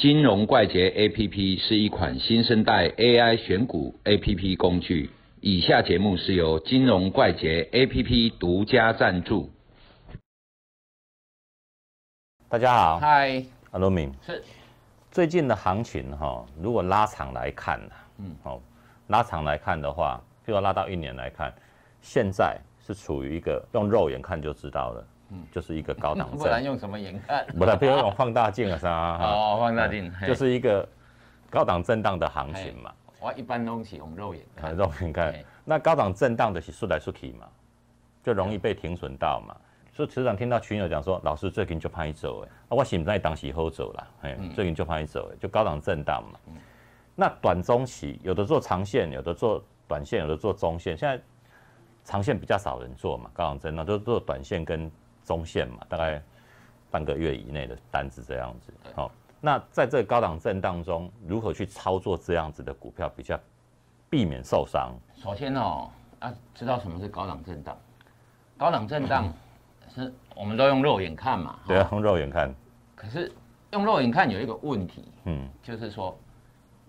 [0.00, 5.10] 金融怪杰 APP 是一款新生代 AI 选股 APP 工具。
[5.42, 9.50] 以下节目是由金融怪杰 APP 独家赞助。
[12.48, 14.10] 大家好，嗨，阿罗敏。
[14.24, 14.42] 是
[15.10, 18.58] 最近的行情哈，如果拉长来看呢，嗯，好，
[19.08, 21.52] 拉长来看的话，譬如拉到一年来看，
[22.00, 27.46] 现在是处于一个用肉眼看就知道了，嗯，就是一个高档 不然，用什么眼看？
[27.58, 30.86] 不然，不要用放大镜啊啥，哈哦，放大镜，就是一个
[31.48, 34.76] 高档震荡的行情嘛，我一般东西用肉眼看看。
[34.76, 37.46] 肉眼看，那高档震荡的是出来出去嘛，
[38.22, 39.56] 就容易被停损到嘛。
[39.92, 46.38] 所以时常听到群友讲说，老师最近就怕你走哎，啊，我是不知道当时好走啦，哎，最近就怕你走哎，就高档震荡嘛。
[47.14, 50.96] 那短中期有的做长线，有的做短线，有的做中线。
[50.96, 51.22] 现在
[52.04, 54.90] 长线比较少人做嘛，高档震荡都做短线跟
[55.30, 56.20] 中线嘛，大概
[56.90, 58.72] 半个月以内的单子这样子。
[58.96, 63.38] 好、那在这个高档震荡中，如何去操作这样子的股票，比较
[64.08, 64.92] 避免受伤？
[65.14, 67.78] 首先哦，啊，知道什么是高档震荡？
[68.58, 69.32] 高档震荡
[69.94, 72.52] 是我们都用肉眼看嘛，哈对啊，用肉眼看，
[72.96, 73.30] 可是
[73.70, 76.18] 用肉眼看有一个问题，嗯，就是说，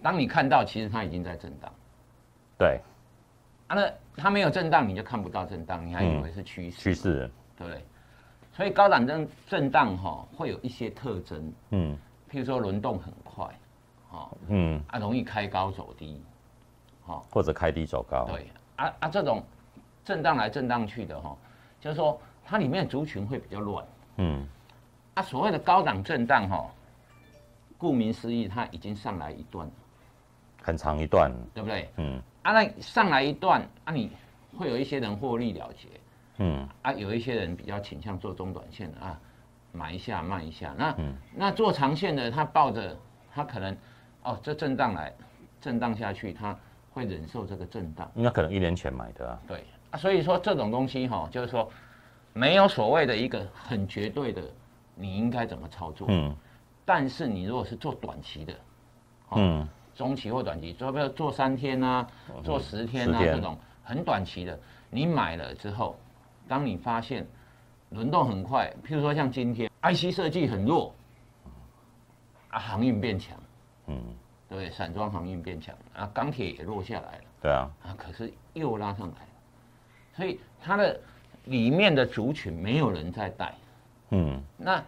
[0.01, 1.71] 当你看到其实它已经在震荡，
[2.57, 2.81] 对，
[3.67, 7.85] 啊，那它没有震荡你就看不到震荡，你还以为是趋势，趋势，对不对？
[8.53, 11.97] 所以高档震震荡哈、会有一些特征，嗯。
[12.29, 13.45] 譬如说轮动很快，
[14.09, 16.23] 哦，嗯，啊，容易开高走低，
[17.29, 19.43] 或者开低走高，对，啊啊，这种
[20.05, 21.35] 震荡来震荡去的哈、
[21.81, 23.85] 就是说它里面的族群会比较乱，
[24.15, 24.47] 嗯，
[25.15, 26.65] 啊，所谓的高档震荡哈、
[27.77, 29.73] 顾名思义，它已经上来一段了，
[30.61, 31.89] 很长一段，对不对？
[31.97, 32.21] 嗯。
[32.43, 34.09] 啊，那上来一段，啊，你
[34.57, 35.89] 会有一些人获利了结，
[36.37, 36.67] 嗯。
[36.81, 39.19] 啊，有一些人比较倾向做中短线的啊，
[39.71, 40.73] 买一下卖一下。
[40.77, 41.13] 那、嗯。
[41.35, 42.95] 那做长线的，他抱着
[43.33, 43.75] 他可能
[44.23, 45.13] 哦，这震荡来，
[45.59, 46.57] 震荡下去，他
[46.91, 48.09] 会忍受这个震荡。
[48.15, 49.63] 应该可能一年前买的啊，对。
[49.91, 51.69] 啊，所以说这种东西哈、就是说
[52.33, 54.41] 没有所谓的一个很绝对的，
[54.95, 56.07] 你应该怎么操作。
[56.09, 56.35] 嗯。
[56.85, 58.53] 但是你如果是做短期的，
[59.31, 59.67] 嗯。
[59.93, 62.07] 中期或短期，做不要做三天啊，
[62.43, 63.35] 做十天啊10天。
[63.35, 64.57] 这种很短期的，
[64.89, 65.99] 你买了之后，
[66.51, 67.25] 当你发现
[67.91, 70.93] 轮动很快，譬如说像今天 IC 设计很弱，
[72.49, 73.39] 啊，航运变强，
[73.87, 73.97] 嗯，
[74.49, 74.69] 对？
[74.69, 79.27] 散装航运变强，啊，钢铁也落下来了，对啊，啊，可是又拉上来了，
[80.13, 80.99] 所以它的
[81.45, 83.55] 里面的族群没有人在带，
[84.09, 84.43] 嗯。
[84.57, 84.83] 那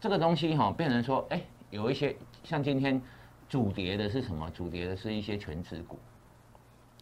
[0.00, 2.98] 这个东西哈、变成说，哎，有一些像今天
[3.46, 4.50] 主跌的是什么？
[4.52, 5.98] 主跌的是一些全指股，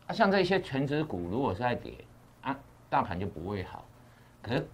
[0.08, 2.09] 啊，像这些全指股如果是在跌，啊，
[2.90, 3.86] 大盘就不会好。
[4.42, 4.68] 可是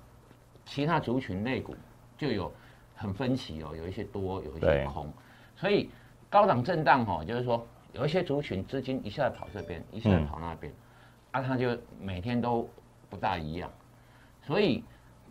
[0.65, 1.77] 其他族群类股
[2.19, 2.53] 就有
[2.97, 5.13] 很分歧哦，有一些多，有一些空，
[5.55, 5.91] 所以
[6.29, 10.73] 高档震荡哈、就是说有一些族群资金一下跑这边，一下嗯跑那边，
[11.31, 12.69] 啊，它就每天都
[13.09, 13.71] 不大一样，
[14.43, 14.83] 所以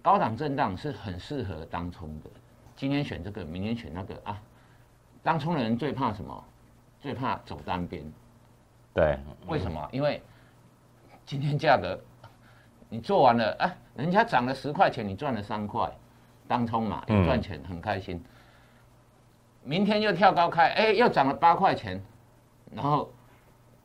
[0.02, 2.30] 高档震荡是很适合当冲的。
[2.76, 4.42] 今天选这个，明天选那个啊。
[5.24, 6.44] 当冲的人最怕什么？
[7.00, 8.04] 最怕走单边。
[8.94, 9.18] 对，
[9.48, 9.90] 为什么？
[9.92, 10.22] 因为
[11.26, 12.00] 今天价格
[12.96, 15.92] 你做完了，啊，人家涨了十块钱，你赚了三块，
[16.48, 18.24] 当冲嘛，有赚钱，很开心。
[19.64, 22.02] 明天又跳高开，哎，又涨了八块钱，
[22.72, 23.12] 然后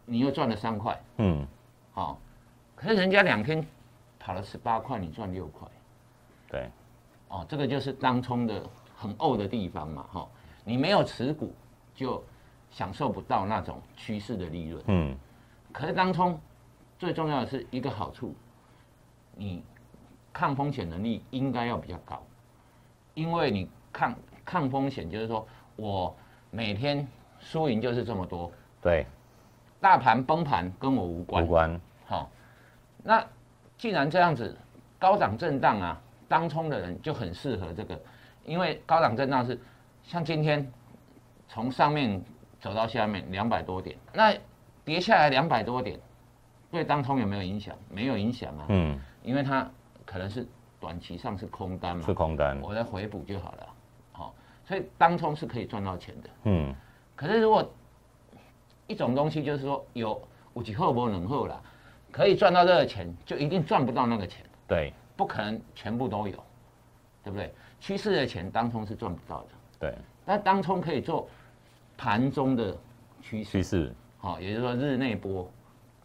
[0.04, 1.44] 你又赚了三块，嗯
[1.90, 2.20] 好、
[2.76, 3.66] 可是人家两天
[4.20, 5.66] 跑了十八块，你赚六块。
[6.48, 6.70] 对，
[7.26, 8.62] 哦，这个就是当冲的
[8.96, 10.28] 很怄的地方嘛，哈、
[10.62, 11.52] 你没有持股，
[11.96, 12.22] 就
[12.70, 14.80] 享受不到那种趋势的利润。
[14.86, 15.18] 嗯
[15.72, 16.40] 可是当冲
[16.96, 18.32] 最重要的是一个好处，
[19.40, 19.64] 你
[20.34, 22.22] 抗风险能力应该要比较高，
[23.14, 24.14] 因为你抗
[24.44, 26.14] 抗风险就是说我
[26.50, 27.08] 每天
[27.38, 28.52] 输赢就是这么多，
[28.82, 29.06] 对，
[29.80, 31.42] 大盘崩盘跟我无关。
[31.42, 32.30] 无关，好、
[33.02, 33.24] 那
[33.78, 34.54] 既然这样子，
[34.98, 35.98] 高涨震荡啊，
[36.28, 37.98] 当冲的人就很适合这个，
[38.44, 39.58] 因为高涨震荡是
[40.02, 40.70] 像今天
[41.48, 42.22] 从上面
[42.60, 44.36] 走到下面两百多点，那
[44.84, 45.98] 跌下来两百多点，
[46.70, 47.74] 对当冲有没有影响？
[47.88, 49.68] 没有影响啊，嗯，因为它
[50.04, 50.46] 可能是
[50.78, 53.66] 短期上是空单嘛是，空单，我再回补就好了。
[54.12, 54.34] 好、
[54.64, 56.30] 所以当冲是可以赚到钱的。
[56.44, 56.74] 嗯。
[57.14, 57.68] 可是如果
[58.86, 60.20] 一种东西就是说有
[60.54, 61.60] 五级后波能后啦，
[62.10, 64.92] 可以赚到这个钱，就一定赚不到那个钱，对。
[65.16, 66.34] 不可能全部都有，
[67.22, 67.52] 对不对？
[67.78, 69.94] 趋势的钱当冲是赚不到的，对，
[70.24, 71.28] 但当冲可以做
[71.94, 72.74] 盘中的
[73.20, 75.46] 趋势趋，势，好、也就是说日内波，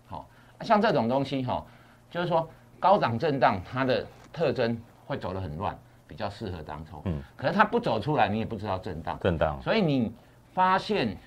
[0.05, 0.27] 好、
[0.59, 1.65] 像这种东西哈、
[2.11, 2.45] 就是说
[2.79, 5.77] 高档震荡它的特征会走得很乱，
[6.07, 7.01] 比较适合当冲。
[7.05, 7.21] 嗯。
[7.35, 9.19] 可是它不走出来，你也不知道震荡。
[9.19, 10.11] 震荡，所以你
[10.53, 11.17] 发现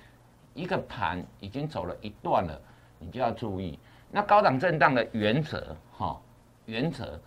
[0.53, 2.59] 一个盘已经走了一段了，
[2.99, 3.77] 你就要注意。
[4.11, 6.19] 那高档震荡的原则，哈、
[6.65, 7.19] 原则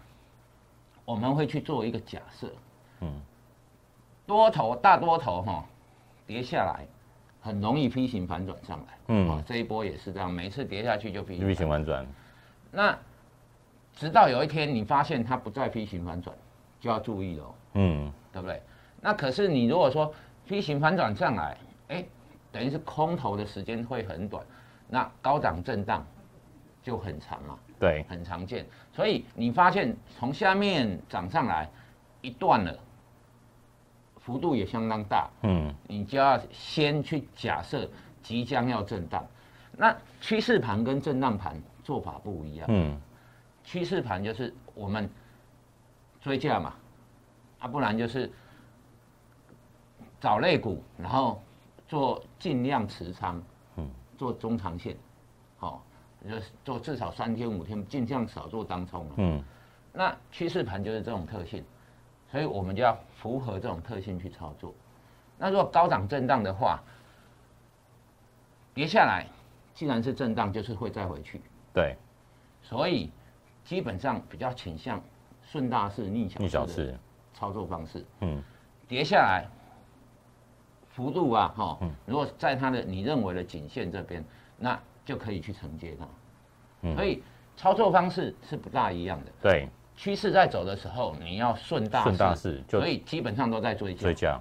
[1.05, 2.51] 我们会去做一个假设，
[3.01, 3.21] 嗯，
[4.27, 5.65] 多头大多头哈、
[6.27, 6.85] 跌下来，
[7.41, 9.29] 很容易 P 型反转上来，嗯。
[9.29, 12.05] 哦这一波也是这样，每次跌下去就 V 型反转，
[12.71, 12.99] 那
[13.95, 16.37] 直到有一天你发现它不再 P 型反转，
[16.81, 17.55] 就要注意喽。
[17.75, 18.63] 嗯，对不对？
[19.01, 20.13] 那可是你如果说
[20.47, 21.57] P 型反转上来，
[21.89, 22.05] 哎，
[22.51, 24.45] 等于是空头的时间会很短，
[24.89, 26.07] 那高档震荡
[26.83, 28.67] 就很长嘛，对，很常见。
[28.93, 31.69] 所以你发现从下面涨上来
[32.21, 32.79] 一段了，
[34.19, 37.89] 幅度也相当大，嗯，你就要先去假设
[38.23, 39.27] 即将要震荡。
[39.75, 43.01] 那趋势盘跟震荡盘做法不一样，嗯，
[43.65, 45.09] 趋势盘就是我们
[46.21, 46.75] 追价嘛，
[47.61, 48.31] 啊，不然就是
[50.21, 51.43] 找类股，然后
[51.89, 53.43] 做尽量持仓，
[53.77, 54.97] 嗯，做中长线，
[55.59, 55.85] 好、
[56.29, 59.15] 就是做至少三天五天，尽量少做当冲、啊。
[59.17, 59.43] 嗯，
[59.93, 61.65] 那趋势盘就是这种特性，
[62.31, 64.75] 所以我们就要符合这种特性去操作。
[65.39, 66.81] 那如果高档震荡的话，
[68.75, 69.27] 跌下来，
[69.75, 71.41] 既然是震荡，就是会再回去。
[71.75, 71.97] 对，
[72.63, 73.11] 所以
[73.65, 75.03] 基本上比较倾向
[75.43, 76.99] 顺大势逆小逆小势的，
[77.35, 78.05] 操作方式。
[78.21, 78.43] 嗯，
[78.89, 79.47] 跌下来
[80.91, 84.25] 幅度啊，哈、嗯如果在它的你认为的颈线这边，
[84.59, 86.07] 那就可以去承接它。
[86.83, 87.23] 嗯所以
[87.57, 89.33] 操作方式是不大一样的。
[89.41, 94.41] 对，趋势在走的时候，你要顺大势，顺大势所以基本上都在追追加。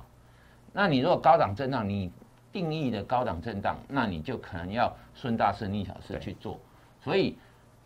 [0.74, 2.12] 那你如果高档震荡，你
[2.51, 6.59] 定义的高档震荡，那你就可能要顺大势逆小势去做。
[7.01, 7.38] 所以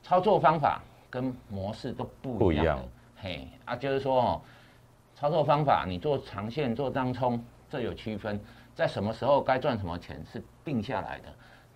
[0.04, 2.40] 操作方法跟模式都不一样。
[2.40, 2.80] 不一样
[3.18, 4.42] 嘿啊，就是说哦，
[5.16, 8.40] 操作方法你做长线做当冲，这有区分，
[8.76, 11.34] 在什么时候该赚什么钱是定下来的。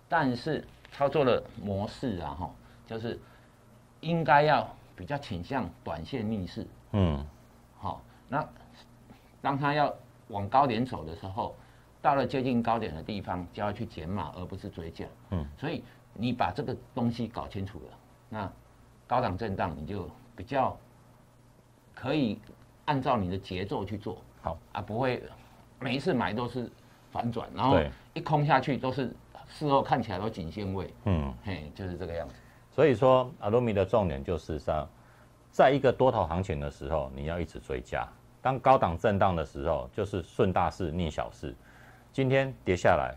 [0.08, 2.50] 但是操作的模式啊，哈，
[2.86, 3.18] 就是
[4.00, 6.66] 应该要比较倾向短线逆势。
[6.92, 7.24] 嗯，
[7.78, 8.46] 好，那
[9.40, 9.94] 当他要
[10.28, 11.54] 往高点走的时候，
[12.02, 15.06] 到了接近高点的地方就要去减码，而不是追价。
[15.30, 15.82] 嗯，所以
[16.12, 17.98] 你把这个东西搞清楚了，
[18.28, 18.52] 那
[19.10, 20.78] 高档震荡你就比较
[21.92, 22.38] 可以
[22.84, 24.22] 按照你的节奏去做。
[24.40, 25.20] 好啊，不会
[25.80, 26.70] 每一次买都是
[27.10, 27.80] 反转，然后
[28.14, 29.12] 一空下去都是
[29.48, 32.36] 事后看起来都颈线位，嗯，嘿，就是这个样子。
[32.70, 34.88] 所以说阿罗米的重点就是上，
[35.50, 38.06] 在一个多头行情的时候，你要一直追加；
[38.40, 41.52] 当高档震荡的时候，就是顺大势逆小势。
[42.12, 43.16] 今天跌下来，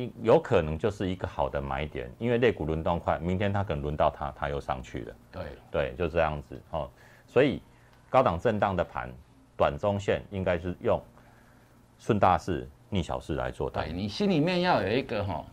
[0.00, 5.14] 一有可能就是一个好的买点，因为类股轮动快，明天它可能轮到它，它又上去了。
[5.30, 6.88] 对，对，就这样子哦。
[7.26, 7.60] 所以
[8.08, 9.10] 高档震荡的盘，
[9.56, 11.00] 短中线应该是用
[11.98, 13.92] 顺大势逆小势来做单对。
[13.92, 15.44] 你心里面要有一个哈、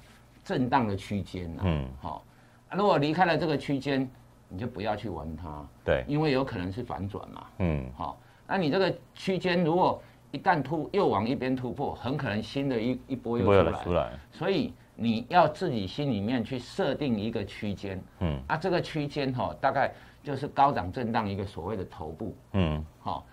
[0.44, 2.24] 震荡的区间呐、嗯，好、
[2.70, 4.10] 啊，如果离开了这个区间，
[4.48, 7.48] 你就不要去玩它，对，因为有可能是反转嘛。
[7.60, 8.18] 嗯，好、
[8.48, 10.02] 那你这个区间如果
[10.32, 13.84] 一旦突又往一边突破，很可能新的一一波又出来。
[13.84, 14.12] 出来。
[14.32, 18.42] 所以你要自己心里面去设定一个区间，嗯。
[18.48, 19.94] 啊，这个区间哈，大概
[20.24, 22.86] 就是高涨震荡一个所谓的头部，嗯。
[23.04, 23.24] 哦、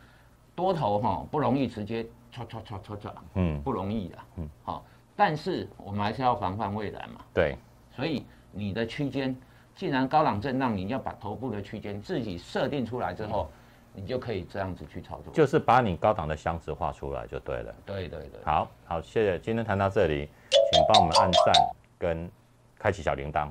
[0.55, 4.85] 多头哈、不容易直接唰唰唰唰唰，嗯，不容易的，嗯，好、
[5.17, 7.21] 但是我们还是要防范未来嘛。
[7.33, 7.57] 对，
[7.91, 9.37] 所以你的区间，
[9.75, 13.51] 既然高档震荡，你要把头部的区间自己设定出来之后，
[13.95, 15.33] 你就可以这样子去操作。
[15.33, 17.75] 就是把你高档的箱子画出来就对了。
[17.87, 20.29] 对对对，好好，谢谢，今天谈到这里，
[20.73, 21.55] 请帮我们按赞
[21.99, 22.31] 跟
[22.79, 23.49] 开启小铃铛，